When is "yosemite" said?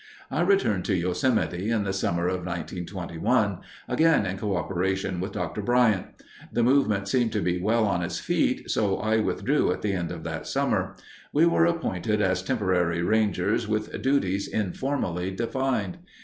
0.95-1.69